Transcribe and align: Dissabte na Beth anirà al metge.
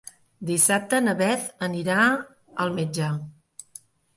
Dissabte 0.49 1.01
na 1.07 1.13
Beth 1.19 1.45
anirà 1.67 1.99
al 2.65 2.75
metge. 2.81 3.11